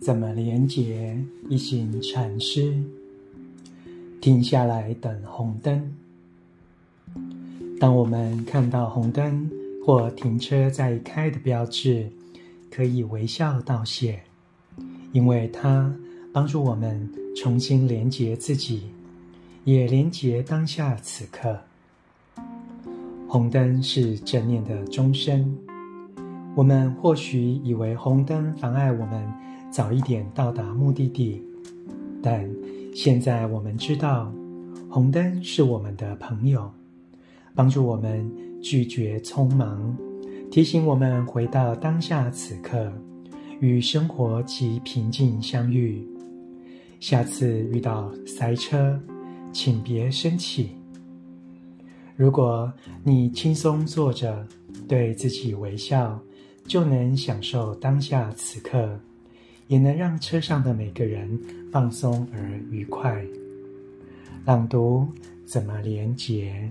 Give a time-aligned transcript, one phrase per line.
[0.00, 1.14] 怎么连结？
[1.50, 2.74] 一行禅师
[4.18, 5.94] 停下来等红灯。
[7.78, 9.50] 当我们看到红灯
[9.84, 12.10] 或停车在开的标志，
[12.70, 14.22] 可以微笑道谢，
[15.12, 15.94] 因为它
[16.32, 18.84] 帮助我们重新连结自己，
[19.64, 21.58] 也连结当下此刻。
[23.28, 25.56] 红灯是正念的钟声。
[26.60, 29.26] 我们或许以为红灯妨碍我们
[29.70, 31.42] 早一点到达目的地，
[32.22, 32.46] 但
[32.94, 34.30] 现在我们知道，
[34.90, 36.70] 红灯是我们的朋友，
[37.54, 39.96] 帮助我们拒绝匆忙，
[40.50, 42.92] 提醒我们回到当下此刻，
[43.58, 46.06] 与生活及平静相遇。
[47.00, 49.00] 下次遇到塞车，
[49.50, 50.72] 请别生气。
[52.16, 52.70] 如果
[53.02, 54.46] 你轻松坐着，
[54.86, 56.20] 对自己微笑，
[56.66, 58.98] 就能享受当下此刻，
[59.66, 61.38] 也能让车上的每个人
[61.72, 63.24] 放松而愉快。
[64.44, 65.06] 朗读
[65.44, 66.70] 怎么连结？